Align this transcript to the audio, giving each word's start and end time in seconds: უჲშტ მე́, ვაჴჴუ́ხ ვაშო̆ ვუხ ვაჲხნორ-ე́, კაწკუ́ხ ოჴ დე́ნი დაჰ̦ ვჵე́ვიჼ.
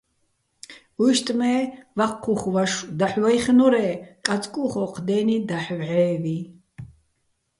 უჲშტ 1.05 1.27
მე́, 1.39 1.59
ვაჴჴუ́ხ 1.97 2.41
ვაშო̆ 2.53 2.87
ვუხ 2.97 3.13
ვაჲხნორ-ე́, 3.23 3.91
კაწკუ́ხ 4.25 4.73
ოჴ 4.83 4.93
დე́ნი 5.07 5.35
დაჰ̦ 5.47 5.71
ვჵე́ვიჼ. 5.79 6.37